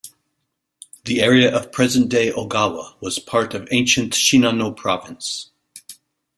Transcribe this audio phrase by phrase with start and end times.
[1.05, 5.51] The area of present-day Ogawa was part of ancient Shinano Province.